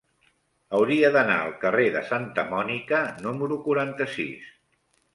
Hauria 0.77 1.11
d'anar 1.17 1.35
al 1.43 1.53
carrer 1.65 1.87
de 1.97 2.03
Santa 2.09 2.49
Mònica 2.57 3.05
número 3.29 3.63
quaranta-sis. 3.71 4.53